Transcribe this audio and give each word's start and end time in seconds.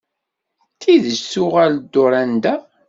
D 0.75 0.77
tidett 0.81 1.27
tuɣal-d 1.31 1.83
Dorenda? 1.93 2.55